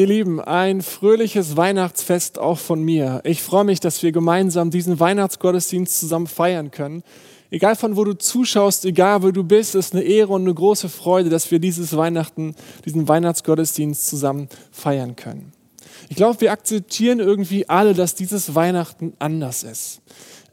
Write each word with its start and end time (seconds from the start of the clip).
Ihr 0.00 0.06
Lieben, 0.06 0.40
ein 0.40 0.80
fröhliches 0.80 1.58
Weihnachtsfest 1.58 2.38
auch 2.38 2.58
von 2.58 2.82
mir. 2.82 3.20
Ich 3.22 3.42
freue 3.42 3.64
mich, 3.64 3.80
dass 3.80 4.02
wir 4.02 4.12
gemeinsam 4.12 4.70
diesen 4.70 4.98
Weihnachtsgottesdienst 4.98 6.00
zusammen 6.00 6.26
feiern 6.26 6.70
können. 6.70 7.02
Egal 7.50 7.76
von 7.76 7.98
wo 7.98 8.04
du 8.04 8.14
zuschaust, 8.14 8.86
egal 8.86 9.22
wo 9.22 9.30
du 9.30 9.44
bist, 9.44 9.74
ist 9.74 9.92
eine 9.92 10.02
Ehre 10.02 10.32
und 10.32 10.40
eine 10.40 10.54
große 10.54 10.88
Freude, 10.88 11.28
dass 11.28 11.50
wir 11.50 11.58
dieses 11.58 11.94
Weihnachten, 11.94 12.54
diesen 12.86 13.08
Weihnachtsgottesdienst 13.08 14.08
zusammen 14.08 14.48
feiern 14.72 15.16
können. 15.16 15.52
Ich 16.08 16.16
glaube, 16.16 16.40
wir 16.40 16.52
akzeptieren 16.52 17.20
irgendwie 17.20 17.68
alle, 17.68 17.94
dass 17.94 18.14
dieses 18.14 18.54
Weihnachten 18.54 19.14
anders 19.18 19.62
ist 19.62 20.00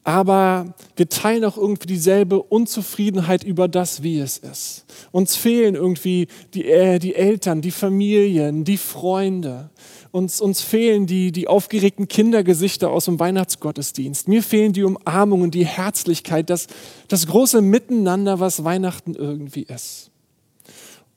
aber 0.08 0.74
wir 0.96 1.10
teilen 1.10 1.44
auch 1.44 1.58
irgendwie 1.58 1.88
dieselbe 1.88 2.42
Unzufriedenheit 2.42 3.44
über 3.44 3.68
das, 3.68 4.04
wie 4.04 4.20
es 4.20 4.38
ist. 4.38 4.86
Uns 5.12 5.36
fehlen 5.36 5.76
irgendwie 5.76 6.30
die, 6.54 6.64
äh, 6.64 6.98
die 6.98 7.14
Eltern, 7.14 7.60
die 7.60 7.72
Familien, 7.72 8.64
die 8.64 8.78
Freunde. 8.78 9.70
Uns, 10.12 10.40
uns 10.40 10.62
fehlen 10.62 11.08
die, 11.08 11.34
die 11.34 11.50
aufgeregten 11.50 12.08
Kindergesichter 12.08 12.90
aus 12.90 13.04
dem 13.04 13.20
Weihnachtsgottesdienst. 13.20 14.30
Mir 14.30 14.44
fehlen 14.44 14.72
die 14.72 14.86
Umarmungen, 14.86 15.52
die 15.52 15.66
Herzlichkeit, 15.66 16.50
das, 16.50 16.68
das 17.10 17.28
große 17.28 17.62
Miteinander, 17.62 18.40
was 18.40 18.64
Weihnachten 18.64 19.14
irgendwie 19.14 19.64
ist. 19.64 20.12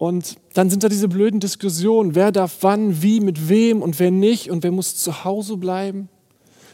Und 0.00 0.38
dann 0.54 0.70
sind 0.70 0.82
da 0.82 0.88
diese 0.88 1.08
blöden 1.08 1.40
Diskussionen, 1.40 2.14
wer 2.14 2.32
darf 2.32 2.56
wann, 2.62 3.02
wie, 3.02 3.20
mit 3.20 3.50
wem 3.50 3.82
und 3.82 3.98
wer 3.98 4.10
nicht 4.10 4.50
und 4.50 4.62
wer 4.62 4.72
muss 4.72 4.96
zu 4.96 5.24
Hause 5.24 5.58
bleiben. 5.58 6.08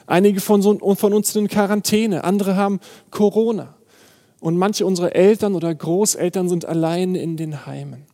Einige 0.07 0.41
von, 0.41 0.63
so, 0.63 0.79
von 0.95 1.13
uns 1.13 1.33
sind 1.33 1.43
in 1.43 1.49
Quarantäne, 1.49 2.23
andere 2.23 2.55
haben 2.55 2.79
Corona. 3.11 3.75
Und 4.39 4.57
manche 4.57 4.87
unserer 4.87 5.17
Eltern 5.17 5.57
oder 5.57 5.75
Großeltern 5.75 6.49
sind 6.49 6.67
allein 6.67 7.17
in 7.17 7.37
den 7.37 7.67
Heimen. 7.67 8.05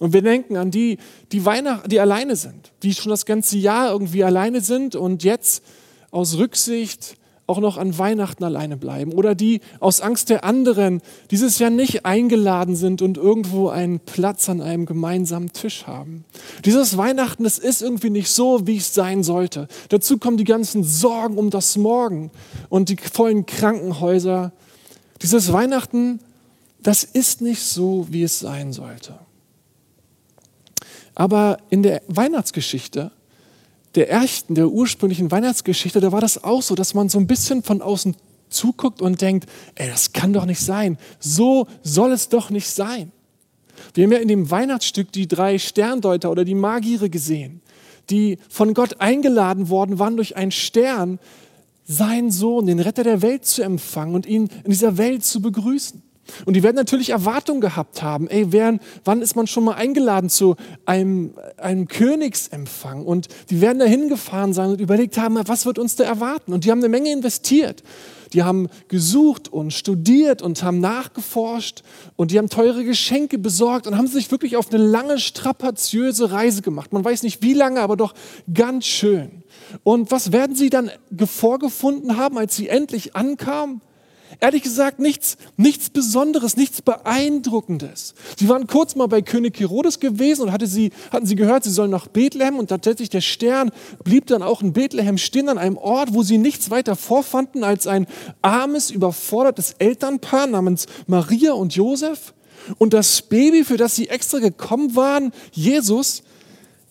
Und 0.00 0.12
wir 0.12 0.22
denken 0.22 0.56
an 0.56 0.72
die, 0.72 0.98
die, 1.30 1.44
Weihnacht, 1.44 1.92
die 1.92 2.00
alleine 2.00 2.34
sind, 2.34 2.72
die 2.82 2.94
schon 2.94 3.10
das 3.10 3.26
ganze 3.26 3.58
Jahr 3.58 3.92
irgendwie 3.92 4.24
alleine 4.24 4.60
sind 4.60 4.96
und 4.96 5.22
jetzt 5.22 5.62
aus 6.10 6.36
Rücksicht 6.36 7.16
auch 7.48 7.60
noch 7.60 7.78
an 7.78 7.96
Weihnachten 7.96 8.44
alleine 8.44 8.76
bleiben 8.76 9.12
oder 9.12 9.34
die 9.34 9.60
aus 9.80 10.02
Angst 10.02 10.28
der 10.28 10.44
anderen 10.44 11.00
dieses 11.30 11.58
Jahr 11.58 11.70
nicht 11.70 12.04
eingeladen 12.04 12.76
sind 12.76 13.00
und 13.00 13.16
irgendwo 13.16 13.70
einen 13.70 14.00
Platz 14.00 14.50
an 14.50 14.60
einem 14.60 14.84
gemeinsamen 14.84 15.52
Tisch 15.52 15.86
haben. 15.86 16.24
Dieses 16.66 16.98
Weihnachten, 16.98 17.44
das 17.44 17.58
ist 17.58 17.80
irgendwie 17.80 18.10
nicht 18.10 18.28
so, 18.28 18.66
wie 18.66 18.76
es 18.76 18.92
sein 18.92 19.22
sollte. 19.22 19.66
Dazu 19.88 20.18
kommen 20.18 20.36
die 20.36 20.44
ganzen 20.44 20.84
Sorgen 20.84 21.38
um 21.38 21.48
das 21.48 21.78
Morgen 21.78 22.30
und 22.68 22.90
die 22.90 22.96
vollen 22.96 23.46
Krankenhäuser. 23.46 24.52
Dieses 25.22 25.50
Weihnachten, 25.50 26.20
das 26.82 27.02
ist 27.02 27.40
nicht 27.40 27.62
so, 27.62 28.06
wie 28.10 28.24
es 28.24 28.38
sein 28.38 28.74
sollte. 28.74 29.18
Aber 31.14 31.58
in 31.70 31.82
der 31.82 32.02
Weihnachtsgeschichte 32.08 33.10
der 33.98 34.08
ersten, 34.08 34.54
der 34.54 34.68
ursprünglichen 34.68 35.32
Weihnachtsgeschichte, 35.32 35.98
da 35.98 36.12
war 36.12 36.20
das 36.20 36.44
auch 36.44 36.62
so, 36.62 36.76
dass 36.76 36.94
man 36.94 37.08
so 37.08 37.18
ein 37.18 37.26
bisschen 37.26 37.64
von 37.64 37.82
außen 37.82 38.14
zuguckt 38.48 39.02
und 39.02 39.20
denkt, 39.20 39.48
ey, 39.74 39.88
das 39.88 40.12
kann 40.12 40.32
doch 40.32 40.46
nicht 40.46 40.60
sein. 40.60 40.98
So 41.18 41.66
soll 41.82 42.12
es 42.12 42.28
doch 42.28 42.50
nicht 42.50 42.68
sein. 42.68 43.10
Wir 43.94 44.04
haben 44.04 44.12
ja 44.12 44.18
in 44.18 44.28
dem 44.28 44.52
Weihnachtsstück 44.52 45.10
die 45.10 45.26
drei 45.26 45.58
Sterndeuter 45.58 46.30
oder 46.30 46.44
die 46.44 46.54
Magiere 46.54 47.10
gesehen, 47.10 47.60
die 48.08 48.38
von 48.48 48.72
Gott 48.72 49.00
eingeladen 49.00 49.68
worden 49.68 49.98
waren 49.98 50.14
durch 50.14 50.36
einen 50.36 50.52
Stern, 50.52 51.18
seinen 51.84 52.30
Sohn, 52.30 52.66
den 52.66 52.78
Retter 52.78 53.02
der 53.02 53.20
Welt 53.20 53.46
zu 53.46 53.62
empfangen 53.62 54.14
und 54.14 54.26
ihn 54.26 54.48
in 54.62 54.70
dieser 54.70 54.96
Welt 54.96 55.24
zu 55.24 55.42
begrüßen. 55.42 56.02
Und 56.44 56.54
die 56.54 56.62
werden 56.62 56.76
natürlich 56.76 57.10
Erwartungen 57.10 57.60
gehabt 57.60 58.02
haben. 58.02 58.28
Ey, 58.28 58.52
wer, 58.52 58.78
wann 59.04 59.22
ist 59.22 59.36
man 59.36 59.46
schon 59.46 59.64
mal 59.64 59.74
eingeladen 59.74 60.30
zu 60.30 60.56
einem, 60.84 61.34
einem 61.56 61.88
Königsempfang? 61.88 63.04
Und 63.04 63.28
die 63.50 63.60
werden 63.60 63.78
da 63.78 63.84
hingefahren 63.84 64.52
sein 64.52 64.70
und 64.70 64.80
überlegt 64.80 65.18
haben, 65.18 65.38
was 65.46 65.66
wird 65.66 65.78
uns 65.78 65.96
da 65.96 66.04
erwarten? 66.04 66.52
Und 66.52 66.64
die 66.64 66.70
haben 66.70 66.80
eine 66.80 66.88
Menge 66.88 67.12
investiert. 67.12 67.82
Die 68.32 68.42
haben 68.42 68.68
gesucht 68.88 69.50
und 69.50 69.72
studiert 69.72 70.42
und 70.42 70.62
haben 70.62 70.80
nachgeforscht 70.80 71.82
und 72.16 72.30
die 72.30 72.38
haben 72.38 72.50
teure 72.50 72.84
Geschenke 72.84 73.38
besorgt 73.38 73.86
und 73.86 73.96
haben 73.96 74.06
sich 74.06 74.30
wirklich 74.30 74.56
auf 74.56 74.72
eine 74.72 74.84
lange, 74.84 75.18
strapaziöse 75.18 76.30
Reise 76.30 76.62
gemacht. 76.62 76.92
Man 76.92 77.04
weiß 77.04 77.22
nicht 77.22 77.42
wie 77.42 77.54
lange, 77.54 77.80
aber 77.80 77.96
doch 77.96 78.14
ganz 78.52 78.84
schön. 78.84 79.42
Und 79.82 80.10
was 80.10 80.32
werden 80.32 80.54
sie 80.54 80.70
dann 80.70 80.90
vorgefunden 81.24 82.16
haben, 82.16 82.38
als 82.38 82.56
sie 82.56 82.68
endlich 82.68 83.16
ankamen? 83.16 83.80
Ehrlich 84.40 84.62
gesagt, 84.62 84.98
nichts, 84.98 85.36
nichts 85.56 85.90
Besonderes, 85.90 86.56
nichts 86.56 86.82
Beeindruckendes. 86.82 88.14
Sie 88.36 88.48
waren 88.48 88.66
kurz 88.66 88.94
mal 88.94 89.06
bei 89.06 89.22
König 89.22 89.58
Herodes 89.58 90.00
gewesen 90.00 90.42
und 90.42 90.52
hatte 90.52 90.66
sie, 90.66 90.92
hatten 91.10 91.26
sie 91.26 91.34
gehört, 91.34 91.64
sie 91.64 91.70
sollen 91.70 91.90
nach 91.90 92.08
Bethlehem 92.08 92.58
und 92.58 92.68
tatsächlich 92.68 93.08
der 93.08 93.20
Stern 93.20 93.70
blieb 94.04 94.26
dann 94.26 94.42
auch 94.42 94.62
in 94.62 94.72
Bethlehem 94.74 95.18
stehen, 95.18 95.48
an 95.48 95.58
einem 95.58 95.78
Ort, 95.78 96.12
wo 96.12 96.22
sie 96.22 96.38
nichts 96.38 96.70
weiter 96.70 96.94
vorfanden 96.94 97.64
als 97.64 97.86
ein 97.86 98.06
armes, 98.42 98.90
überfordertes 98.90 99.76
Elternpaar 99.78 100.46
namens 100.46 100.86
Maria 101.06 101.52
und 101.52 101.74
Josef. 101.74 102.34
Und 102.76 102.92
das 102.92 103.22
Baby, 103.22 103.64
für 103.64 103.78
das 103.78 103.96
sie 103.96 104.08
extra 104.08 104.40
gekommen 104.40 104.94
waren, 104.94 105.32
Jesus, 105.52 106.22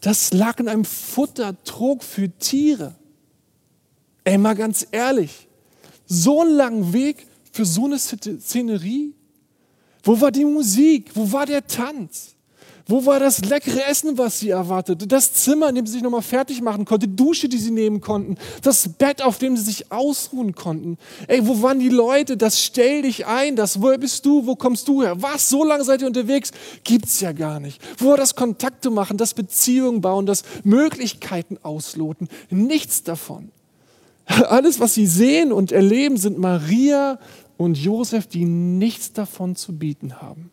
das 0.02 0.34
lag 0.34 0.60
in 0.60 0.68
einem 0.68 0.86
Futtertrog 0.86 2.04
für 2.04 2.30
Tiere. 2.30 2.96
Ey, 4.24 4.38
mal 4.38 4.56
ganz 4.56 4.88
ehrlich, 4.92 5.48
so 6.08 6.42
einen 6.42 6.56
langen 6.56 6.94
Weg 6.94 7.27
für 7.58 7.66
so 7.66 7.86
eine 7.86 7.98
Szenerie? 7.98 9.16
Wo 10.04 10.22
war 10.22 10.32
die 10.32 10.46
Musik? 10.46 11.10
Wo 11.16 11.32
war 11.32 11.48
der 11.48 11.66
Tanz? 11.66 12.36
Wo 12.86 13.06
war 13.06 13.20
das 13.20 13.44
leckere 13.44 13.86
Essen, 13.88 14.18
was 14.18 14.40
sie 14.40 14.52
erwartete? 14.52 15.08
Das 15.08 15.34
Zimmer, 15.34 15.70
in 15.70 15.76
dem 15.76 15.88
sie 15.88 15.94
sich 15.94 16.04
nochmal 16.04 16.22
fertig 16.22 16.62
machen 16.62 16.86
konnte, 16.86 17.08
die 17.08 17.16
Dusche, 17.16 17.50
die 17.50 17.58
sie 17.58 17.72
nehmen 17.72 18.00
konnten, 18.00 18.38
das 18.62 18.88
Bett, 18.88 19.24
auf 19.24 19.40
dem 19.40 19.58
sie 19.58 19.64
sich 19.64 19.92
ausruhen 19.92 20.54
konnten. 20.54 20.98
Ey, 21.28 21.46
wo 21.46 21.62
waren 21.64 21.80
die 21.80 21.90
Leute? 21.90 22.38
Das 22.38 22.64
stell 22.64 23.02
dich 23.02 23.26
ein, 23.26 23.56
das 23.56 23.82
wo 23.82 23.98
bist 23.98 24.26
du, 24.26 24.46
wo 24.46 24.56
kommst 24.56 24.88
du 24.88 25.02
her? 25.02 25.22
Was, 25.22 25.50
so 25.50 25.66
lange 25.66 25.84
seid 25.84 26.02
ihr 26.02 26.08
unterwegs? 26.08 26.52
Gibt's 26.84 27.20
ja 27.20 27.32
gar 27.32 27.60
nicht. 27.60 27.82
Wo 27.98 28.12
war 28.12 28.18
das 28.18 28.36
Kontakte 28.36 28.92
machen, 28.92 29.18
das 29.18 29.34
Beziehungen 29.34 30.00
bauen, 30.00 30.28
das 30.28 30.44
Möglichkeiten 30.64 31.58
ausloten? 31.64 32.30
Nichts 32.52 33.02
davon. 33.02 33.52
Alles, 34.28 34.80
was 34.80 34.94
sie 34.94 35.08
sehen 35.08 35.52
und 35.52 35.72
erleben, 35.72 36.18
sind 36.18 36.38
Maria 36.38 37.20
und 37.58 37.78
Josef, 37.78 38.28
die 38.28 38.46
nichts 38.46 39.14
davon 39.14 39.56
zu 39.56 39.78
bieten 39.78 40.22
haben. 40.22 40.52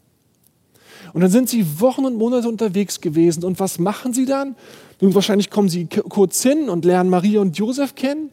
Und 1.12 1.20
dann 1.20 1.30
sind 1.30 1.48
sie 1.48 1.80
Wochen 1.80 2.04
und 2.04 2.16
Monate 2.16 2.48
unterwegs 2.48 3.00
gewesen. 3.00 3.44
Und 3.44 3.60
was 3.60 3.78
machen 3.78 4.12
sie 4.12 4.24
dann? 4.24 4.56
Nun, 5.00 5.14
wahrscheinlich 5.14 5.50
kommen 5.50 5.68
sie 5.68 5.86
kurz 5.86 6.42
hin 6.42 6.68
und 6.68 6.84
lernen 6.84 7.10
Maria 7.10 7.40
und 7.40 7.58
Josef 7.58 7.94
kennen, 7.94 8.30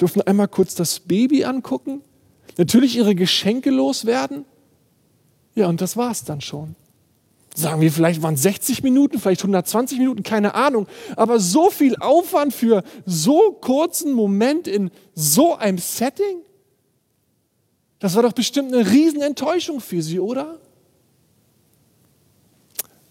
dürfen 0.00 0.22
einmal 0.22 0.48
kurz 0.48 0.74
das 0.74 1.00
Baby 1.00 1.44
angucken, 1.44 2.00
natürlich 2.56 2.96
ihre 2.96 3.14
Geschenke 3.14 3.70
loswerden. 3.70 4.44
Ja, 5.54 5.68
und 5.68 5.80
das 5.80 5.96
war 5.96 6.10
es 6.10 6.24
dann 6.24 6.40
schon. 6.40 6.74
Sagen 7.54 7.80
wir, 7.80 7.92
vielleicht 7.92 8.20
waren 8.22 8.34
es 8.34 8.42
60 8.42 8.82
Minuten, 8.82 9.20
vielleicht 9.20 9.42
120 9.42 9.98
Minuten, 9.98 10.24
keine 10.24 10.56
Ahnung. 10.56 10.88
Aber 11.14 11.38
so 11.38 11.70
viel 11.70 11.94
Aufwand 11.96 12.52
für 12.52 12.82
so 13.06 13.52
kurzen 13.60 14.12
Moment 14.12 14.66
in 14.66 14.90
so 15.14 15.54
einem 15.54 15.78
Setting? 15.78 16.38
Das 17.98 18.14
war 18.14 18.22
doch 18.22 18.32
bestimmt 18.32 18.72
eine 18.72 18.90
Riesenenttäuschung 18.90 19.80
für 19.80 20.02
sie, 20.02 20.20
oder? 20.20 20.58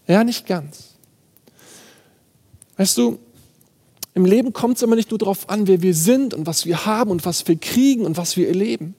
Ja, 0.06 0.22
nicht 0.24 0.46
ganz. 0.46 0.94
Weißt 2.76 2.98
du, 2.98 3.18
im 4.14 4.24
Leben 4.24 4.52
kommt 4.52 4.76
es 4.76 4.82
immer 4.82 4.96
nicht 4.96 5.10
nur 5.10 5.18
darauf 5.18 5.48
an, 5.48 5.66
wer 5.66 5.82
wir 5.82 5.94
sind 5.94 6.34
und 6.34 6.46
was 6.46 6.66
wir 6.66 6.86
haben 6.86 7.10
und 7.10 7.24
was 7.24 7.46
wir 7.48 7.56
kriegen 7.56 8.04
und 8.04 8.16
was 8.16 8.36
wir 8.36 8.48
erleben, 8.48 8.94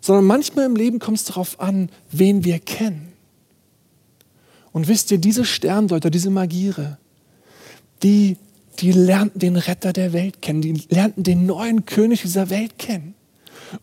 sondern 0.00 0.24
manchmal 0.24 0.66
im 0.66 0.76
Leben 0.76 0.98
kommt 1.00 1.18
es 1.18 1.24
darauf 1.24 1.58
an, 1.58 1.90
wen 2.10 2.44
wir 2.44 2.60
kennen. 2.60 3.12
Und 4.72 4.86
wisst 4.86 5.10
ihr, 5.10 5.18
diese 5.18 5.44
Sterndeuter, 5.44 6.10
diese 6.10 6.30
Magiere, 6.30 6.98
die, 8.02 8.36
die 8.78 8.92
lernten 8.92 9.40
den 9.40 9.56
Retter 9.56 9.92
der 9.92 10.12
Welt 10.12 10.40
kennen, 10.40 10.60
die 10.60 10.74
lernten 10.88 11.24
den 11.24 11.46
neuen 11.46 11.84
König 11.84 12.22
dieser 12.22 12.50
Welt 12.50 12.78
kennen. 12.78 13.14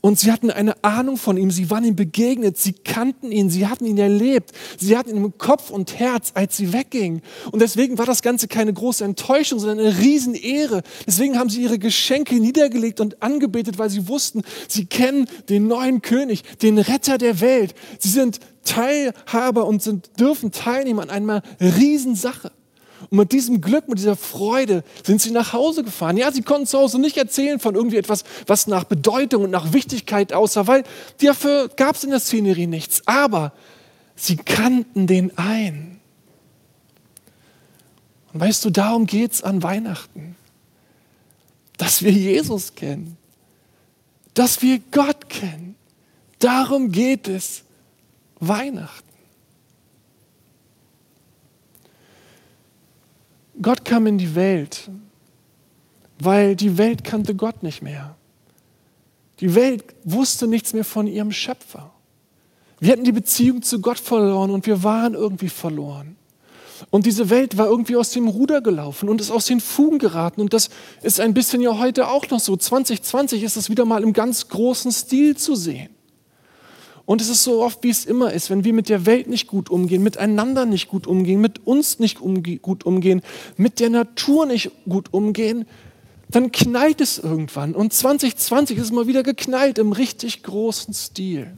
Und 0.01 0.19
sie 0.19 0.31
hatten 0.31 0.51
eine 0.51 0.83
Ahnung 0.83 1.17
von 1.17 1.37
ihm, 1.37 1.51
sie 1.51 1.69
waren 1.69 1.83
ihm 1.83 1.95
begegnet, 1.95 2.57
sie 2.57 2.73
kannten 2.73 3.31
ihn, 3.31 3.49
sie 3.49 3.67
hatten 3.67 3.85
ihn 3.85 3.97
erlebt, 3.97 4.51
sie 4.77 4.97
hatten 4.97 5.11
ihn 5.11 5.17
im 5.17 5.37
Kopf 5.37 5.69
und 5.69 5.99
Herz, 5.99 6.31
als 6.33 6.57
sie 6.57 6.73
weggingen. 6.73 7.21
Und 7.51 7.61
deswegen 7.61 7.97
war 7.97 8.05
das 8.05 8.21
Ganze 8.21 8.47
keine 8.47 8.73
große 8.73 9.03
Enttäuschung, 9.03 9.59
sondern 9.59 9.79
eine 9.79 9.97
Riesenehre. 9.97 10.83
Deswegen 11.05 11.37
haben 11.37 11.49
sie 11.49 11.61
ihre 11.61 11.79
Geschenke 11.79 12.35
niedergelegt 12.35 12.99
und 12.99 13.21
angebetet, 13.21 13.77
weil 13.77 13.89
sie 13.89 14.07
wussten, 14.07 14.41
sie 14.67 14.85
kennen 14.85 15.27
den 15.49 15.67
neuen 15.67 16.01
König, 16.01 16.43
den 16.61 16.77
Retter 16.77 17.17
der 17.17 17.41
Welt. 17.41 17.75
Sie 17.99 18.09
sind 18.09 18.39
Teilhaber 18.63 19.65
und 19.65 19.81
sind, 19.81 20.19
dürfen 20.19 20.51
teilnehmen 20.51 20.99
an 20.99 21.09
einer 21.09 21.43
Riesensache. 21.59 22.51
Und 23.09 23.17
mit 23.17 23.31
diesem 23.31 23.61
Glück, 23.61 23.87
mit 23.87 23.99
dieser 23.99 24.15
Freude 24.15 24.83
sind 25.03 25.21
sie 25.21 25.31
nach 25.31 25.53
Hause 25.53 25.83
gefahren. 25.83 26.17
Ja, 26.17 26.31
sie 26.31 26.41
konnten 26.41 26.67
zu 26.67 26.77
Hause 26.77 26.99
nicht 26.99 27.17
erzählen 27.17 27.59
von 27.59 27.75
irgendwie 27.75 27.97
etwas, 27.97 28.23
was 28.47 28.67
nach 28.67 28.85
Bedeutung 28.85 29.43
und 29.43 29.51
nach 29.51 29.73
Wichtigkeit 29.73 30.33
aussah, 30.33 30.67
weil 30.67 30.83
dafür 31.21 31.69
gab 31.69 31.95
es 31.95 32.03
in 32.03 32.09
der 32.09 32.19
Szenerie 32.19 32.67
nichts. 32.67 33.01
Aber 33.05 33.53
sie 34.15 34.37
kannten 34.37 35.07
den 35.07 35.37
ein. 35.37 35.99
Und 38.33 38.39
weißt 38.41 38.65
du, 38.65 38.69
darum 38.69 39.05
geht 39.05 39.33
es 39.33 39.43
an 39.43 39.63
Weihnachten. 39.63 40.35
Dass 41.77 42.01
wir 42.01 42.11
Jesus 42.11 42.75
kennen. 42.75 43.17
Dass 44.33 44.61
wir 44.61 44.79
Gott 44.91 45.29
kennen. 45.29 45.75
Darum 46.39 46.91
geht 46.91 47.27
es 47.27 47.63
Weihnachten. 48.39 49.04
Gott 53.61 53.85
kam 53.85 54.07
in 54.07 54.17
die 54.17 54.35
Welt, 54.35 54.89
weil 56.19 56.55
die 56.55 56.77
Welt 56.77 57.03
kannte 57.03 57.35
Gott 57.35 57.63
nicht 57.63 57.81
mehr. 57.81 58.15
Die 59.39 59.55
Welt 59.55 59.83
wusste 60.03 60.47
nichts 60.47 60.73
mehr 60.73 60.85
von 60.85 61.07
ihrem 61.07 61.31
Schöpfer. 61.31 61.91
Wir 62.79 62.91
hatten 62.91 63.03
die 63.03 63.11
Beziehung 63.11 63.61
zu 63.61 63.79
Gott 63.81 63.99
verloren 63.99 64.51
und 64.51 64.65
wir 64.65 64.83
waren 64.83 65.13
irgendwie 65.13 65.49
verloren. 65.49 66.15
Und 66.89 67.05
diese 67.05 67.29
Welt 67.29 67.57
war 67.57 67.67
irgendwie 67.67 67.95
aus 67.95 68.11
dem 68.11 68.27
Ruder 68.27 68.61
gelaufen 68.61 69.07
und 69.07 69.21
ist 69.21 69.31
aus 69.31 69.45
den 69.45 69.61
Fugen 69.61 69.97
geraten. 69.97 70.41
Und 70.41 70.53
das 70.53 70.69
ist 71.01 71.19
ein 71.19 71.33
bisschen 71.33 71.61
ja 71.61 71.77
heute 71.77 72.09
auch 72.09 72.29
noch 72.29 72.39
so. 72.39 72.57
2020 72.57 73.43
ist 73.43 73.55
es 73.55 73.69
wieder 73.69 73.85
mal 73.85 74.03
im 74.03 74.11
ganz 74.11 74.49
großen 74.49 74.91
Stil 74.91 75.37
zu 75.37 75.55
sehen. 75.55 75.94
Und 77.05 77.21
es 77.21 77.29
ist 77.29 77.43
so 77.43 77.61
oft, 77.61 77.83
wie 77.83 77.89
es 77.89 78.05
immer 78.05 78.33
ist, 78.33 78.49
wenn 78.49 78.63
wir 78.63 78.73
mit 78.73 78.89
der 78.89 79.05
Welt 79.05 79.27
nicht 79.27 79.47
gut 79.47 79.69
umgehen, 79.69 80.01
miteinander 80.01 80.65
nicht 80.65 80.87
gut 80.87 81.05
umgehen, 81.05 81.39
mit 81.39 81.65
uns 81.65 81.99
nicht 81.99 82.19
umge 82.19 82.57
gut 82.57 82.85
umgehen, 82.85 83.21
mit 83.57 83.79
der 83.79 83.91
Natur 83.91 84.47
nicht 84.47 84.71
gut 84.89 85.13
umgehen, 85.13 85.65
dann 86.29 86.51
knallt 86.51 87.01
es 87.01 87.19
irgendwann. 87.19 87.75
Und 87.75 87.93
2020 87.93 88.77
ist 88.77 88.85
es 88.85 88.91
mal 88.91 89.05
wieder 89.05 89.21
geknallt 89.21 89.77
im 89.77 89.91
richtig 89.91 90.41
großen 90.41 90.93
Stil. 90.93 91.57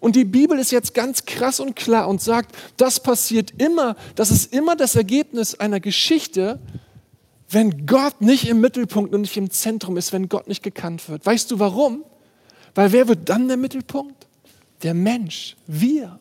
Und 0.00 0.16
die 0.16 0.24
Bibel 0.24 0.58
ist 0.58 0.70
jetzt 0.70 0.94
ganz 0.94 1.24
krass 1.24 1.60
und 1.60 1.76
klar 1.76 2.08
und 2.08 2.20
sagt, 2.22 2.56
das 2.78 3.00
passiert 3.00 3.52
immer, 3.58 3.96
das 4.14 4.30
ist 4.30 4.52
immer 4.52 4.76
das 4.76 4.96
Ergebnis 4.96 5.54
einer 5.54 5.80
Geschichte, 5.80 6.58
wenn 7.50 7.86
Gott 7.86 8.20
nicht 8.20 8.48
im 8.48 8.60
Mittelpunkt 8.60 9.14
und 9.14 9.22
nicht 9.22 9.36
im 9.36 9.50
Zentrum 9.50 9.96
ist, 9.96 10.12
wenn 10.12 10.28
Gott 10.28 10.48
nicht 10.48 10.62
gekannt 10.62 11.08
wird. 11.08 11.24
Weißt 11.24 11.50
du 11.50 11.58
warum? 11.58 12.04
Weil 12.74 12.92
wer 12.92 13.08
wird 13.08 13.28
dann 13.28 13.48
der 13.48 13.56
Mittelpunkt? 13.56 14.27
Der 14.82 14.94
Mensch, 14.94 15.56
wir, 15.66 16.18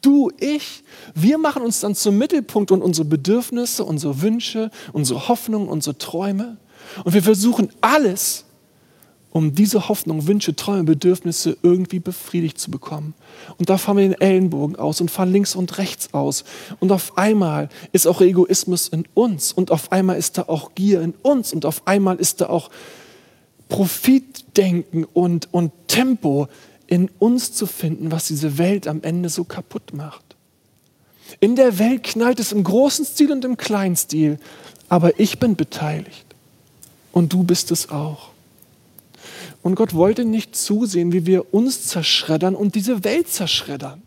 du, 0.00 0.30
ich. 0.38 0.82
Wir 1.14 1.38
machen 1.38 1.62
uns 1.62 1.80
dann 1.80 1.94
zum 1.94 2.18
Mittelpunkt 2.18 2.70
und 2.70 2.82
unsere 2.82 3.06
Bedürfnisse, 3.06 3.84
unsere 3.84 4.22
Wünsche, 4.22 4.70
unsere 4.92 5.28
Hoffnungen, 5.28 5.68
unsere 5.68 5.98
Träume. 5.98 6.56
Und 7.04 7.12
wir 7.12 7.22
versuchen 7.22 7.70
alles, 7.80 8.46
um 9.32 9.54
diese 9.54 9.88
Hoffnung, 9.88 10.26
Wünsche, 10.26 10.56
Träume, 10.56 10.84
Bedürfnisse 10.84 11.56
irgendwie 11.62 12.00
befriedigt 12.00 12.58
zu 12.58 12.70
bekommen. 12.70 13.14
Und 13.58 13.70
da 13.70 13.78
fahren 13.78 13.98
wir 13.98 14.08
den 14.08 14.20
Ellenbogen 14.20 14.76
aus 14.76 15.00
und 15.00 15.10
fahren 15.10 15.30
links 15.30 15.54
und 15.54 15.78
rechts 15.78 16.12
aus. 16.12 16.44
Und 16.80 16.90
auf 16.90 17.16
einmal 17.16 17.68
ist 17.92 18.06
auch 18.06 18.20
Egoismus 18.20 18.88
in 18.88 19.04
uns 19.14 19.52
und 19.52 19.70
auf 19.70 19.92
einmal 19.92 20.16
ist 20.16 20.38
da 20.38 20.44
auch 20.48 20.74
Gier 20.74 21.00
in 21.00 21.14
uns 21.22 21.52
und 21.52 21.64
auf 21.64 21.86
einmal 21.86 22.16
ist 22.16 22.40
da 22.40 22.48
auch 22.48 22.70
Profitdenken 23.68 25.04
und, 25.04 25.52
und 25.54 25.70
Tempo 25.86 26.48
in 26.90 27.08
uns 27.18 27.52
zu 27.52 27.66
finden, 27.66 28.10
was 28.10 28.26
diese 28.26 28.58
Welt 28.58 28.86
am 28.86 29.02
Ende 29.02 29.30
so 29.30 29.44
kaputt 29.44 29.94
macht. 29.94 30.24
In 31.38 31.54
der 31.54 31.78
Welt 31.78 32.02
knallt 32.02 32.40
es 32.40 32.52
im 32.52 32.64
großen 32.64 33.04
Stil 33.04 33.30
und 33.30 33.44
im 33.44 33.56
kleinen 33.56 33.96
Stil, 33.96 34.38
aber 34.88 35.18
ich 35.20 35.38
bin 35.38 35.54
beteiligt 35.54 36.26
und 37.12 37.32
du 37.32 37.44
bist 37.44 37.70
es 37.70 37.90
auch. 37.90 38.30
Und 39.62 39.76
Gott 39.76 39.94
wollte 39.94 40.24
nicht 40.24 40.56
zusehen, 40.56 41.12
wie 41.12 41.26
wir 41.26 41.54
uns 41.54 41.86
zerschreddern 41.86 42.56
und 42.56 42.74
diese 42.74 43.04
Welt 43.04 43.28
zerschreddern. 43.28 44.02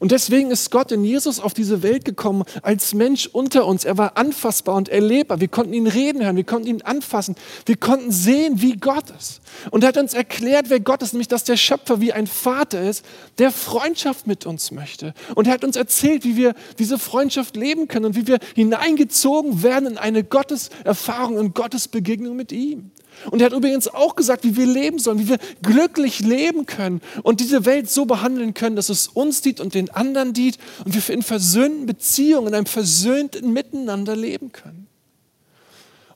Und 0.00 0.12
deswegen 0.12 0.50
ist 0.50 0.70
Gott 0.70 0.92
in 0.92 1.04
Jesus 1.04 1.40
auf 1.40 1.54
diese 1.54 1.82
Welt 1.82 2.04
gekommen 2.04 2.44
als 2.62 2.94
Mensch 2.94 3.26
unter 3.26 3.66
uns. 3.66 3.84
Er 3.84 3.98
war 3.98 4.16
anfassbar 4.16 4.74
und 4.74 4.88
erlebbar. 4.88 5.40
Wir 5.40 5.48
konnten 5.48 5.72
ihn 5.72 5.86
reden 5.86 6.22
hören, 6.22 6.36
wir 6.36 6.44
konnten 6.44 6.68
ihn 6.68 6.82
anfassen, 6.82 7.36
wir 7.66 7.76
konnten 7.76 8.10
sehen, 8.10 8.60
wie 8.60 8.76
Gott 8.76 9.10
ist. 9.18 9.40
Und 9.70 9.82
er 9.82 9.88
hat 9.88 9.96
uns 9.96 10.14
erklärt, 10.14 10.66
wer 10.68 10.80
Gott 10.80 11.02
ist, 11.02 11.12
nämlich 11.12 11.28
dass 11.28 11.44
der 11.44 11.56
Schöpfer 11.56 12.00
wie 12.00 12.12
ein 12.12 12.26
Vater 12.26 12.82
ist, 12.88 13.04
der 13.38 13.50
Freundschaft 13.50 14.26
mit 14.26 14.46
uns 14.46 14.70
möchte. 14.70 15.14
Und 15.34 15.46
er 15.46 15.54
hat 15.54 15.64
uns 15.64 15.76
erzählt, 15.76 16.24
wie 16.24 16.36
wir 16.36 16.54
diese 16.78 16.98
Freundschaft 16.98 17.56
leben 17.56 17.88
können 17.88 18.06
und 18.06 18.16
wie 18.16 18.26
wir 18.26 18.38
hineingezogen 18.54 19.62
werden 19.62 19.88
in 19.88 19.98
eine 19.98 20.24
Gotteserfahrung 20.24 21.36
und 21.36 21.54
Gottesbegegnung 21.54 22.36
mit 22.36 22.52
ihm. 22.52 22.90
Und 23.30 23.40
er 23.40 23.46
hat 23.46 23.52
übrigens 23.52 23.88
auch 23.88 24.16
gesagt, 24.16 24.44
wie 24.44 24.56
wir 24.56 24.66
leben 24.66 24.98
sollen, 24.98 25.18
wie 25.18 25.28
wir 25.28 25.38
glücklich 25.62 26.20
leben 26.20 26.66
können 26.66 27.00
und 27.22 27.40
diese 27.40 27.64
Welt 27.64 27.90
so 27.90 28.06
behandeln 28.06 28.54
können, 28.54 28.76
dass 28.76 28.88
es 28.88 29.08
uns 29.08 29.42
dient 29.42 29.60
und 29.60 29.74
den 29.74 29.90
anderen 29.90 30.32
dient 30.32 30.58
und 30.84 30.94
wir 30.94 31.14
in 31.14 31.22
versöhnten 31.22 31.86
Beziehungen, 31.86 32.48
in 32.48 32.54
einem 32.54 32.66
versöhnten 32.66 33.52
Miteinander 33.52 34.16
leben 34.16 34.52
können. 34.52 34.86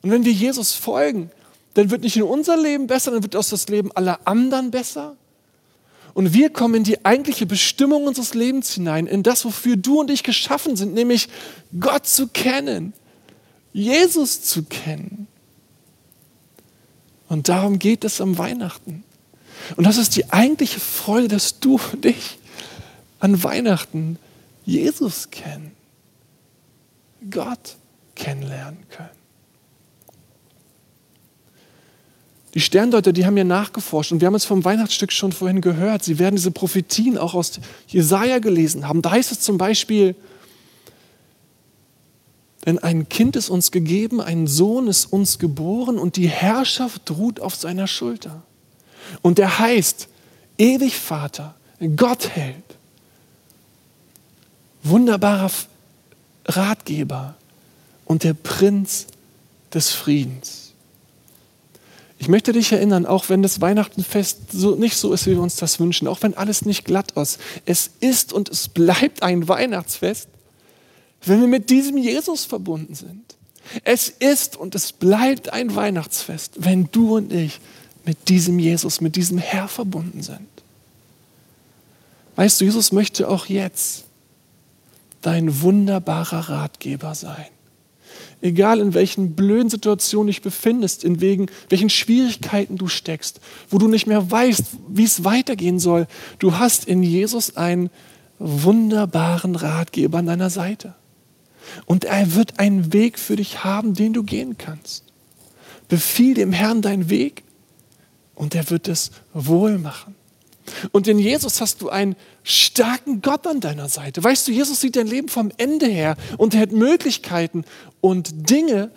Und 0.01 0.11
wenn 0.11 0.25
wir 0.25 0.33
Jesus 0.33 0.73
folgen, 0.73 1.31
dann 1.73 1.89
wird 1.89 2.01
nicht 2.01 2.15
nur 2.17 2.29
unser 2.29 2.57
Leben 2.57 2.87
besser, 2.87 3.11
dann 3.11 3.23
wird 3.23 3.35
auch 3.35 3.45
das 3.45 3.67
Leben 3.67 3.91
aller 3.93 4.19
anderen 4.25 4.71
besser. 4.71 5.15
Und 6.13 6.33
wir 6.33 6.51
kommen 6.51 6.75
in 6.75 6.83
die 6.83 7.03
eigentliche 7.03 7.45
Bestimmung 7.45 8.05
unseres 8.05 8.35
Lebens 8.35 8.71
hinein, 8.73 9.07
in 9.07 9.23
das, 9.23 9.45
wofür 9.45 9.75
du 9.77 9.99
und 9.99 10.11
ich 10.11 10.23
geschaffen 10.23 10.75
sind, 10.75 10.93
nämlich 10.93 11.27
Gott 11.79 12.05
zu 12.05 12.27
kennen, 12.27 12.93
Jesus 13.71 14.43
zu 14.43 14.63
kennen. 14.63 15.27
Und 17.33 17.49
darum 17.49 17.79
geht 17.79 18.03
es 18.03 18.21
am 18.21 18.37
Weihnachten. 18.37 19.03
Und 19.75 19.85
das 19.85 19.97
ist 19.97 20.15
die 20.15 20.31
eigentliche 20.31 20.79
Freude, 20.79 21.29
dass 21.29 21.59
du 21.59 21.79
und 21.91 22.05
ich 22.05 22.37
an 23.19 23.43
Weihnachten 23.43 24.19
Jesus 24.65 25.31
kennen, 25.31 25.71
Gott 27.31 27.75
kennenlernen 28.15 28.85
können. 28.89 29.09
Die 32.53 32.61
Sterndeuter, 32.61 33.13
die 33.13 33.25
haben 33.25 33.35
ja 33.35 33.43
nachgeforscht 33.43 34.11
und 34.11 34.21
wir 34.21 34.27
haben 34.27 34.35
es 34.35 34.45
vom 34.45 34.63
Weihnachtsstück 34.63 35.11
schon 35.11 35.31
vorhin 35.31 35.59
gehört. 35.59 36.03
Sie 36.03 36.19
werden 36.19 36.35
diese 36.35 36.51
Prophetien 36.51 37.17
auch 37.17 37.33
aus 37.33 37.59
Jesaja 37.87 38.37
gelesen 38.37 38.87
haben. 38.87 39.01
Da 39.01 39.09
heißt 39.09 39.31
es 39.31 39.39
zum 39.39 39.57
Beispiel, 39.57 40.15
denn 42.65 42.79
ein 42.79 43.09
Kind 43.09 43.35
ist 43.35 43.49
uns 43.49 43.71
gegeben, 43.71 44.21
ein 44.21 44.47
Sohn 44.47 44.87
ist 44.87 45.05
uns 45.11 45.39
geboren 45.39 45.97
und 45.97 46.15
die 46.15 46.29
Herrschaft 46.29 47.11
ruht 47.11 47.39
auf 47.39 47.55
seiner 47.55 47.87
Schulter. 47.87 48.43
Und 49.21 49.39
er 49.39 49.59
heißt 49.59 50.07
ewig 50.57 50.97
Vater, 50.97 51.55
Gott 51.95 52.29
hält, 52.29 52.63
wunderbarer 54.83 55.51
Ratgeber 56.45 57.35
und 58.05 58.23
der 58.23 58.33
Prinz 58.33 59.07
des 59.73 59.89
Friedens. 59.89 60.71
Ich 62.19 62.29
möchte 62.29 62.53
dich 62.53 62.71
erinnern, 62.71 63.05
auch 63.05 63.27
wenn 63.27 63.41
das 63.41 63.59
Weihnachtenfest 63.59 64.51
so 64.53 64.75
nicht 64.75 64.95
so 64.95 65.11
ist, 65.11 65.25
wie 65.25 65.31
wir 65.31 65.41
uns 65.41 65.57
das 65.57 65.81
wünschen, 65.81 66.07
auch 66.07 66.21
wenn 66.21 66.37
alles 66.37 66.63
nicht 66.63 66.85
glatt 66.85 67.11
ist, 67.11 67.39
es 67.65 67.89
ist 67.99 68.31
und 68.31 68.47
es 68.47 68.69
bleibt 68.69 69.23
ein 69.23 69.49
Weihnachtsfest, 69.49 70.29
wenn 71.25 71.41
wir 71.41 71.47
mit 71.47 71.69
diesem 71.69 71.97
Jesus 71.97 72.45
verbunden 72.45 72.95
sind. 72.95 73.35
Es 73.83 74.09
ist 74.09 74.57
und 74.57 74.75
es 74.75 74.91
bleibt 74.91 75.51
ein 75.53 75.75
Weihnachtsfest, 75.75 76.53
wenn 76.57 76.89
du 76.91 77.15
und 77.15 77.31
ich 77.31 77.59
mit 78.05 78.29
diesem 78.29 78.59
Jesus, 78.59 78.99
mit 78.99 79.15
diesem 79.15 79.37
Herr 79.37 79.67
verbunden 79.67 80.21
sind. 80.21 80.47
Weißt 82.35 82.59
du, 82.59 82.65
Jesus 82.65 82.91
möchte 82.91 83.29
auch 83.29 83.45
jetzt 83.45 84.05
dein 85.21 85.61
wunderbarer 85.61 86.49
Ratgeber 86.49 87.15
sein. 87.15 87.45
Egal 88.41 88.81
in 88.81 88.93
welchen 88.93 89.35
blöden 89.35 89.69
Situationen 89.69 90.27
du 90.27 90.31
dich 90.31 90.41
befindest, 90.41 91.05
in 91.05 91.21
wegen, 91.21 91.45
welchen 91.69 91.89
Schwierigkeiten 91.89 92.77
du 92.77 92.89
steckst, 92.89 93.39
wo 93.69 93.77
du 93.77 93.87
nicht 93.87 94.05
mehr 94.05 94.29
weißt, 94.29 94.63
wie 94.89 95.05
es 95.05 95.23
weitergehen 95.23 95.79
soll, 95.79 96.07
du 96.39 96.57
hast 96.57 96.85
in 96.85 97.03
Jesus 97.03 97.55
einen 97.55 97.89
wunderbaren 98.39 99.55
Ratgeber 99.55 100.17
an 100.17 100.25
deiner 100.25 100.49
Seite. 100.49 100.93
Und 101.85 102.05
er 102.05 102.35
wird 102.35 102.59
einen 102.59 102.93
Weg 102.93 103.19
für 103.19 103.35
dich 103.35 103.63
haben, 103.63 103.93
den 103.93 104.13
du 104.13 104.23
gehen 104.23 104.57
kannst. 104.57 105.03
Befiehl 105.87 106.33
dem 106.33 106.51
Herrn 106.51 106.81
deinen 106.81 107.09
Weg 107.09 107.43
und 108.35 108.55
er 108.55 108.69
wird 108.69 108.87
es 108.87 109.11
wohl 109.33 109.77
machen. 109.77 110.15
Und 110.91 111.07
in 111.07 111.19
Jesus 111.19 111.59
hast 111.61 111.81
du 111.81 111.89
einen 111.89 112.15
starken 112.43 113.21
Gott 113.21 113.45
an 113.47 113.59
deiner 113.59 113.89
Seite. 113.89 114.23
Weißt 114.23 114.47
du, 114.47 114.51
Jesus 114.51 114.79
sieht 114.79 114.95
dein 114.95 115.07
Leben 115.07 115.27
vom 115.27 115.51
Ende 115.57 115.87
her 115.87 116.15
und 116.37 116.53
er 116.53 116.61
hat 116.61 116.71
Möglichkeiten 116.71 117.65
und 118.01 118.49
Dinge, 118.49 118.91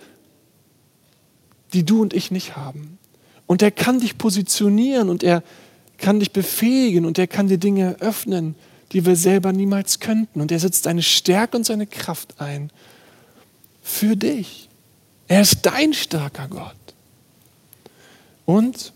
die 1.73 1.85
du 1.85 2.03
und 2.03 2.15
ich 2.15 2.31
nicht 2.31 2.57
haben. 2.57 2.99
Und 3.47 3.63
er 3.63 3.71
kann 3.71 4.01
dich 4.01 4.19
positionieren 4.19 5.09
und 5.09 5.23
er 5.23 5.43
kann 5.99 6.21
dich 6.21 6.33
befähigen 6.33 7.05
und 7.05 7.19
er 7.19 7.27
kann 7.27 7.49
dir 7.49 7.59
Dinge 7.59 7.97
öffnen, 8.01 8.55
die 8.93 9.05
wir 9.05 9.17
selber 9.17 9.53
niemals 9.53 10.01
könnten. 10.01 10.41
Und 10.41 10.53
er 10.53 10.61
setzt 10.61 10.85
seine 10.85 11.03
Stärke 11.03 11.57
und 11.57 11.65
seine 11.65 11.87
Kraft 11.87 12.41
ein 12.41 12.71
für 13.83 14.17
dich. 14.17 14.69
Er 15.29 15.43
ist 15.43 15.61
dein 15.63 15.93
starker 15.93 16.49
Gott. 16.49 16.77
Und 18.45 18.93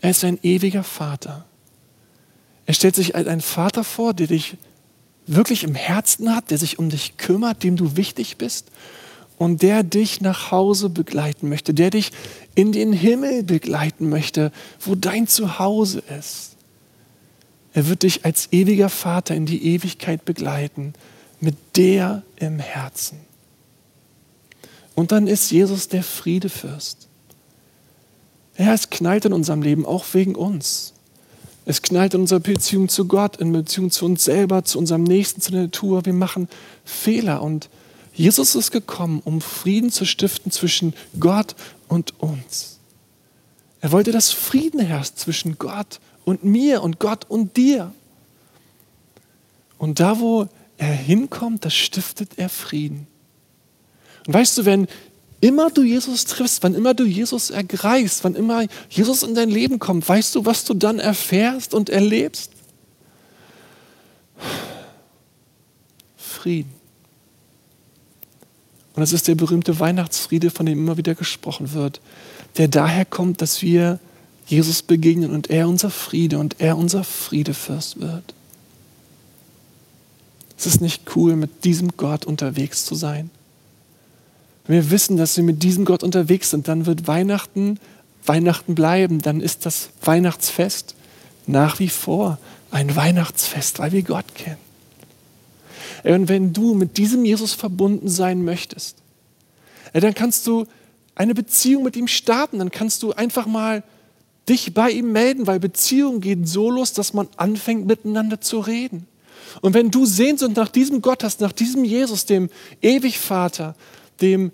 er 0.00 0.10
ist 0.10 0.24
ein 0.24 0.38
ewiger 0.42 0.82
Vater. 0.82 1.44
Er 2.66 2.74
stellt 2.74 2.96
sich 2.96 3.14
als 3.14 3.28
ein 3.28 3.40
Vater 3.40 3.84
vor, 3.84 4.14
der 4.14 4.26
dich 4.26 4.56
wirklich 5.26 5.64
im 5.64 5.74
Herzen 5.74 6.34
hat, 6.34 6.50
der 6.50 6.58
sich 6.58 6.78
um 6.78 6.90
dich 6.90 7.16
kümmert, 7.16 7.62
dem 7.62 7.76
du 7.76 7.96
wichtig 7.96 8.36
bist 8.36 8.66
und 9.38 9.62
der 9.62 9.82
dich 9.82 10.20
nach 10.20 10.50
Hause 10.50 10.88
begleiten 10.88 11.48
möchte, 11.48 11.74
der 11.74 11.90
dich 11.90 12.10
in 12.54 12.72
den 12.72 12.92
Himmel 12.92 13.42
begleiten 13.42 14.08
möchte, 14.08 14.52
wo 14.80 14.94
dein 14.94 15.26
Zuhause 15.26 16.02
ist. 16.18 16.51
Er 17.74 17.88
wird 17.88 18.02
dich 18.02 18.24
als 18.24 18.52
ewiger 18.52 18.88
Vater 18.88 19.34
in 19.34 19.46
die 19.46 19.74
Ewigkeit 19.74 20.24
begleiten, 20.24 20.92
mit 21.40 21.56
der 21.76 22.22
im 22.36 22.58
Herzen. 22.58 23.18
Und 24.94 25.12
dann 25.12 25.26
ist 25.26 25.50
Jesus 25.50 25.88
der 25.88 26.02
Friedefürst. 26.02 27.08
Ja, 28.58 28.74
es 28.74 28.90
knallt 28.90 29.24
in 29.24 29.32
unserem 29.32 29.62
Leben, 29.62 29.86
auch 29.86 30.04
wegen 30.12 30.34
uns. 30.34 30.92
Es 31.64 31.80
knallt 31.80 32.14
in 32.14 32.22
unserer 32.22 32.40
Beziehung 32.40 32.88
zu 32.88 33.06
Gott, 33.06 33.36
in 33.36 33.52
Beziehung 33.52 33.90
zu 33.90 34.04
uns 34.04 34.24
selber, 34.24 34.64
zu 34.64 34.78
unserem 34.78 35.04
Nächsten, 35.04 35.40
zu 35.40 35.52
der 35.52 35.62
Natur. 35.62 36.04
Wir 36.04 36.12
machen 36.12 36.48
Fehler 36.84 37.42
und 37.42 37.70
Jesus 38.12 38.54
ist 38.54 38.72
gekommen, 38.72 39.22
um 39.24 39.40
Frieden 39.40 39.90
zu 39.90 40.04
stiften 40.04 40.52
zwischen 40.52 40.92
Gott 41.18 41.54
und 41.88 42.20
uns. 42.20 42.78
Er 43.80 43.90
wollte, 43.90 44.12
dass 44.12 44.30
Frieden 44.30 44.80
herrscht 44.80 45.16
zwischen 45.16 45.58
Gott 45.58 45.98
und 45.98 46.11
mir 46.42 46.82
und 46.82 46.98
Gott 46.98 47.24
und 47.28 47.56
dir. 47.56 47.92
Und 49.78 50.00
da, 50.00 50.20
wo 50.20 50.48
er 50.78 50.92
hinkommt, 50.92 51.64
da 51.64 51.70
stiftet 51.70 52.38
er 52.38 52.48
Frieden. 52.48 53.06
Und 54.26 54.34
weißt 54.34 54.58
du, 54.58 54.64
wenn 54.64 54.86
immer 55.40 55.70
du 55.70 55.82
Jesus 55.82 56.24
triffst, 56.24 56.62
wann 56.62 56.74
immer 56.74 56.94
du 56.94 57.04
Jesus 57.04 57.50
ergreifst, 57.50 58.22
wann 58.22 58.34
immer 58.34 58.64
Jesus 58.88 59.24
in 59.24 59.34
dein 59.34 59.50
Leben 59.50 59.78
kommt, 59.80 60.08
weißt 60.08 60.36
du, 60.36 60.44
was 60.44 60.64
du 60.64 60.74
dann 60.74 61.00
erfährst 61.00 61.74
und 61.74 61.90
erlebst? 61.90 62.52
Frieden. 66.16 66.72
Und 68.94 69.00
das 69.00 69.12
ist 69.12 69.26
der 69.26 69.34
berühmte 69.34 69.80
Weihnachtsfriede, 69.80 70.50
von 70.50 70.66
dem 70.66 70.78
immer 70.78 70.96
wieder 70.96 71.14
gesprochen 71.14 71.72
wird, 71.72 72.00
der 72.56 72.68
daher 72.68 73.04
kommt, 73.04 73.40
dass 73.40 73.62
wir 73.62 73.98
Jesus 74.46 74.82
begegnen 74.82 75.30
und 75.30 75.50
er 75.50 75.68
unser 75.68 75.90
Friede 75.90 76.38
und 76.38 76.56
er 76.58 76.76
unser 76.76 77.04
Friedefürst 77.04 78.00
wird. 78.00 78.34
Es 80.58 80.66
ist 80.66 80.80
nicht 80.80 81.16
cool, 81.16 81.36
mit 81.36 81.64
diesem 81.64 81.96
Gott 81.96 82.24
unterwegs 82.24 82.84
zu 82.84 82.94
sein. 82.94 83.30
Wenn 84.66 84.76
wir 84.76 84.90
wissen, 84.90 85.16
dass 85.16 85.36
wir 85.36 85.44
mit 85.44 85.62
diesem 85.62 85.84
Gott 85.84 86.02
unterwegs 86.02 86.50
sind, 86.50 86.68
dann 86.68 86.86
wird 86.86 87.06
Weihnachten 87.06 87.78
Weihnachten 88.26 88.74
bleiben. 88.74 89.20
Dann 89.20 89.40
ist 89.40 89.66
das 89.66 89.90
Weihnachtsfest 90.02 90.94
nach 91.46 91.78
wie 91.78 91.88
vor 91.88 92.38
ein 92.70 92.94
Weihnachtsfest, 92.94 93.78
weil 93.78 93.92
wir 93.92 94.02
Gott 94.02 94.34
kennen. 94.34 94.58
Und 96.04 96.28
wenn 96.28 96.52
du 96.52 96.74
mit 96.74 96.96
diesem 96.96 97.24
Jesus 97.24 97.52
verbunden 97.52 98.08
sein 98.08 98.44
möchtest, 98.44 98.96
dann 99.92 100.14
kannst 100.14 100.46
du 100.46 100.66
eine 101.14 101.34
Beziehung 101.34 101.84
mit 101.84 101.96
ihm 101.96 102.08
starten. 102.08 102.58
Dann 102.58 102.70
kannst 102.70 103.02
du 103.02 103.12
einfach 103.12 103.46
mal 103.46 103.82
dich 104.48 104.74
bei 104.74 104.90
ihm 104.90 105.12
melden, 105.12 105.46
weil 105.46 105.60
Beziehung 105.60 106.20
geht 106.20 106.48
so 106.48 106.70
los, 106.70 106.92
dass 106.92 107.14
man 107.14 107.28
anfängt 107.36 107.86
miteinander 107.86 108.40
zu 108.40 108.60
reden. 108.60 109.06
Und 109.60 109.74
wenn 109.74 109.90
du 109.90 110.06
Sehnsucht 110.06 110.56
nach 110.56 110.68
diesem 110.68 111.02
Gott 111.02 111.22
hast, 111.22 111.40
nach 111.40 111.52
diesem 111.52 111.84
Jesus, 111.84 112.26
dem 112.26 112.48
Ewigvater, 112.80 113.74
dem 114.20 114.50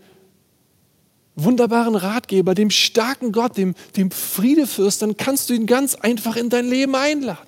wunderbaren 1.37 1.95
Ratgeber, 1.95 2.55
dem 2.55 2.71
starken 2.71 3.33
Gott, 3.33 3.57
dem, 3.57 3.75
dem 3.97 4.11
Friedefürst, 4.11 5.03
dann 5.03 5.17
kannst 5.17 5.49
du 5.51 5.55
ihn 5.55 5.67
ganz 5.67 5.95
einfach 5.95 6.37
in 6.37 6.51
dein 6.51 6.69
Leben 6.69 6.97
einladen. 6.97 7.47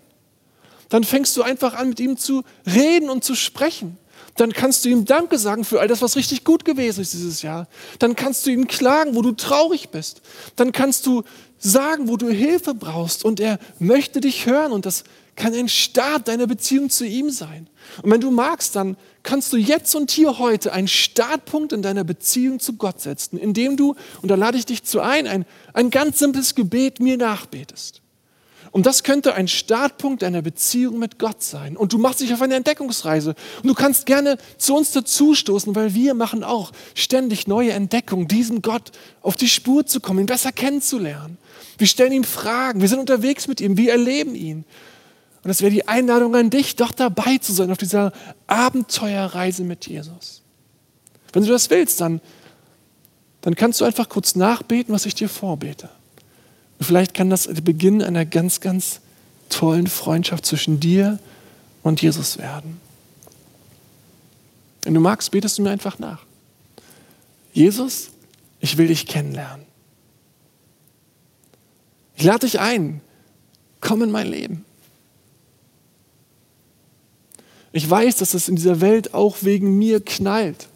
Dann 0.89 1.05
fängst 1.05 1.37
du 1.37 1.43
einfach 1.43 1.75
an, 1.75 1.91
mit 1.91 2.01
ihm 2.01 2.17
zu 2.17 2.43
reden 2.67 3.11
und 3.11 3.25
zu 3.25 3.35
sprechen. 3.35 3.97
Dann 4.37 4.53
kannst 4.53 4.85
du 4.85 4.89
ihm 4.89 5.05
Danke 5.05 5.39
sagen 5.39 5.65
für 5.65 5.81
all 5.81 5.89
das, 5.89 6.03
was 6.03 6.17
richtig 6.17 6.45
gut 6.45 6.65
gewesen 6.65 7.01
ist 7.01 7.13
dieses 7.13 7.43
Jahr. 7.43 7.69
Dann 7.99 8.17
kannst 8.17 8.47
du 8.47 8.51
ihm 8.51 8.69
klagen, 8.69 9.15
wo 9.15 9.23
du 9.23 9.33
traurig 9.33 9.91
bist. 9.91 10.23
Dann 10.57 10.73
kannst 10.73 11.07
du 11.07 11.25
sagen, 11.61 12.09
wo 12.09 12.17
du 12.17 12.29
Hilfe 12.29 12.75
brauchst. 12.75 13.25
Und 13.25 13.39
er 13.39 13.59
möchte 13.79 14.21
dich 14.21 14.47
hören. 14.47 14.73
Und 14.73 14.87
das 14.87 15.05
kann 15.37 15.55
ein 15.55 15.69
Start 15.69 16.29
deiner 16.29 16.47
Beziehung 16.47 16.91
zu 16.91 17.07
ihm 17.07 17.31
sein. 17.31 17.69
Und 18.03 18.11
wenn 18.11 18.21
du 18.21 18.31
magst, 18.31 18.77
dann 18.77 18.97
kannst 19.23 19.53
du 19.53 19.57
jetzt 19.57 19.95
und 19.95 20.11
hier 20.11 20.39
heute 20.39 20.73
einen 20.73 20.89
Startpunkt 20.89 21.73
in 21.73 21.83
deiner 21.83 22.05
Beziehung 22.05 22.61
zu 22.61 22.75
Gott 22.75 23.01
setzen, 23.01 23.39
indem 23.39 23.77
du, 23.77 23.95
und 24.23 24.31
da 24.31 24.35
lade 24.35 24.59
ich 24.59 24.67
dich 24.67 24.83
zu 24.85 25.01
ein, 25.01 25.27
ein, 25.27 25.47
ein 25.73 25.91
ganz 25.91 26.19
simples 26.19 26.55
Gebet 26.55 27.01
mir 27.01 27.17
nachbetest. 27.17 28.00
Und 28.73 28.87
das 28.87 29.03
könnte 29.03 29.35
ein 29.35 29.49
Startpunkt 29.49 30.23
deiner 30.23 30.43
Beziehung 30.43 30.99
mit 30.99 31.19
Gott 31.19 31.43
sein. 31.43 31.77
Und 31.77 31.93
du 31.93 31.99
machst 31.99 32.21
dich 32.21 32.33
auf 32.33 32.41
eine 32.41 32.55
Entdeckungsreise. 32.55 33.35
Und 33.63 33.69
du 33.69 33.75
kannst 33.75 34.07
gerne 34.07 34.39
zu 34.59 34.77
uns 34.77 34.93
dazustoßen, 34.93 35.75
weil 35.75 35.95
wir 35.95 36.15
machen 36.15 36.45
auch 36.45 36.71
ständig 36.95 37.49
neue 37.49 37.73
Entdeckungen, 37.73 38.29
diesem 38.29 38.63
Gott 38.63 38.93
auf 39.23 39.35
die 39.35 39.49
Spur 39.49 39.87
zu 39.87 40.01
kommen, 40.01 40.21
ihn 40.21 40.27
besser 40.27 40.53
kennenzulernen. 40.53 41.37
Wir 41.79 41.89
stellen 41.89 42.13
ihm 42.13 42.25
Fragen, 42.25 42.81
wir 42.81 42.89
sind 42.89 43.01
unterwegs 43.01 43.49
mit 43.49 43.61
ihm, 43.61 43.77
wir 43.77 43.91
erleben 43.91 44.37
ihn. 44.37 44.65
Und 45.43 45.49
das 45.49 45.63
wäre 45.63 45.73
die 45.73 45.89
Einladung 45.89 46.37
an 46.37 46.51
dich, 46.51 46.77
doch 46.77 46.93
dabei 46.93 47.39
zu 47.39 47.53
sein 47.53 47.71
auf 47.73 47.79
dieser 47.79 48.13
Abenteuerreise 48.47 49.65
mit 49.65 49.87
Jesus. 49.87 50.43
Wenn 51.33 51.43
du 51.43 51.51
das 51.51 51.71
willst, 51.71 52.01
dann, 52.01 52.21
dann 53.41 53.57
kannst 53.57 53.81
du 53.81 53.85
einfach 53.85 54.09
kurz 54.09 54.37
nachbeten, 54.37 54.95
was 54.95 55.07
ich 55.07 55.15
dir 55.15 55.29
vorbete. 55.29 55.89
Und 56.81 56.87
vielleicht 56.87 57.13
kann 57.13 57.29
das 57.29 57.45
der 57.45 57.61
Beginn 57.61 58.03
einer 58.03 58.25
ganz, 58.25 58.61
ganz 58.61 59.01
tollen 59.51 59.87
Freundschaft 59.87 60.47
zwischen 60.47 60.81
dir 60.81 61.19
und 61.83 62.01
Jesus 62.01 62.39
werden. 62.39 62.81
Wenn 64.83 64.95
du 64.95 65.01
magst, 65.01 65.31
betest 65.31 65.59
du 65.59 65.63
mir 65.63 65.71
einfach 65.71 65.99
nach. 65.99 66.25
Jesus, 67.53 68.13
ich 68.61 68.79
will 68.79 68.87
dich 68.87 69.07
kennenlernen. 69.07 69.67
Ich 72.17 72.25
lade 72.25 72.47
dich 72.47 72.61
ein, 72.61 73.03
komm 73.83 74.03
in 74.03 74.11
mein 74.11 74.29
Leben. 74.29 74.65
Ich 77.73 77.89
weiß, 77.89 78.17
dass 78.17 78.33
es 78.33 78.49
in 78.49 78.57
dieser 78.57 78.81
Welt 78.81 79.13
auch 79.13 79.39
wegen 79.43 79.77
mir 79.79 80.01
knallt. 80.01 80.69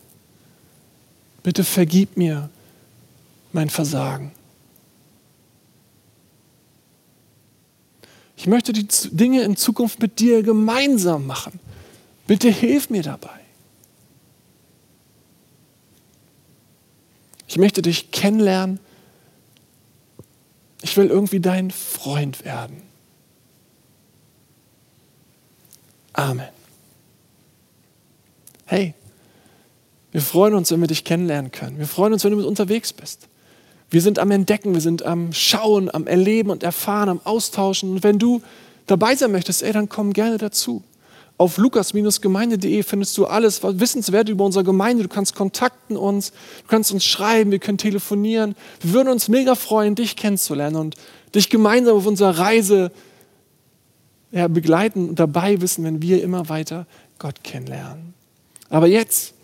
Bitte 1.43 1.65
vergib 1.65 2.19
mir 2.19 2.51
mein 3.53 3.71
Versagen. 3.71 4.33
Ich 8.37 8.47
möchte 8.47 8.73
die 8.73 8.87
Dinge 9.11 9.43
in 9.43 9.57
Zukunft 9.57 10.01
mit 10.01 10.19
dir 10.19 10.43
gemeinsam 10.43 11.27
machen. 11.27 11.61
Bitte 12.27 12.49
hilf 12.49 12.91
mir 12.91 13.03
dabei. 13.03 13.41
Ich 17.47 17.59
möchte 17.59 17.83
dich 17.83 18.11
kennenlernen. 18.11 18.81
Ich 20.83 20.97
will 20.97 21.07
irgendwie 21.07 21.41
dein 21.41 21.71
Freund 21.71 22.45
werden. 22.45 22.83
Amen. 26.13 26.49
Hey, 28.67 28.95
wir 30.13 30.23
freuen 30.23 30.55
uns, 30.55 30.71
wenn 30.71 30.81
wir 30.81 30.87
dich 30.87 31.05
kennenlernen 31.05 31.51
können. 31.51 31.79
Wir 31.79 31.87
freuen 31.87 32.13
uns, 32.13 32.25
wenn 32.25 32.31
du 32.31 32.37
mit 32.37 32.47
unterwegs 32.47 32.93
bist. 32.93 33.29
Wir 33.91 34.01
sind 34.01 34.19
am 34.19 34.31
Entdecken, 34.31 34.75
wir 34.75 34.81
sind 34.81 35.05
am 35.05 35.33
Schauen, 35.33 35.93
am 35.93 36.07
Erleben 36.07 36.51
und 36.51 36.63
Erfahren, 36.63 37.09
am 37.09 37.21
Austauschen. 37.25 37.91
Und 37.91 38.03
wenn 38.03 38.19
du 38.19 38.43
dabei 38.87 39.15
sein 39.15 39.33
möchtest, 39.33 39.63
ey, 39.63 39.73
dann 39.73 39.89
komm 39.89 40.13
gerne 40.13 40.39
dazu. 40.39 40.83
Auf 41.37 41.57
lukas-gemeinde.de 41.59 42.83
findest 42.85 43.19
du 43.19 43.27
alles 43.27 43.61
Wissenswerte 43.63 44.31
über 44.31 44.45
unsere 44.45 44.65
Gemeinde. 44.65 45.03
Du 45.03 45.09
kannst 45.09 45.35
kontakten 45.35 45.97
uns, 45.97 46.31
du 46.31 46.69
kannst 46.69 46.93
uns 46.93 47.05
schreiben, 47.05 47.51
wir 47.51 47.59
können 47.59 47.79
telefonieren. 47.79 48.55
Wir 48.81 48.93
würden 48.93 49.09
uns 49.09 49.29
mega 49.29 49.57
freuen, 49.57 49.97
dich 49.97 50.15
kennenzulernen 50.15 50.77
und 50.77 50.95
dich 51.35 51.51
gemeinsam 51.51 51.97
auf 51.97 52.07
unserer 52.07 52.39
Reise 52.39 52.93
ja, 54.31 54.47
begleiten 54.47 55.09
und 55.09 55.19
dabei 55.19 55.61
wissen, 55.61 55.85
wenn 55.85 56.01
wir 56.03 56.23
immer 56.23 56.49
weiter 56.49 56.87
Gott 57.19 57.43
kennenlernen. 57.43 58.15
Aber 58.69 58.87
jetzt 58.87 59.35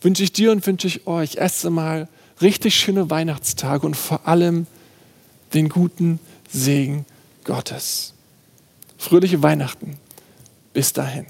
wünsche 0.00 0.24
ich 0.24 0.32
dir 0.32 0.50
und 0.50 0.66
wünsche 0.66 0.88
ich 0.88 1.06
euch 1.06 1.36
erst 1.36 1.64
einmal 1.64 2.08
richtig 2.40 2.74
schöne 2.76 3.10
Weihnachtstage 3.10 3.86
und 3.86 3.96
vor 3.96 4.26
allem 4.26 4.66
den 5.54 5.68
guten 5.68 6.18
Segen 6.50 7.04
Gottes. 7.44 8.14
Fröhliche 8.98 9.42
Weihnachten. 9.42 9.98
Bis 10.72 10.92
dahin. 10.92 11.26